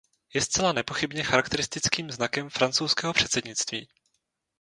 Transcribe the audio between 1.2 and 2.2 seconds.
charakteristickým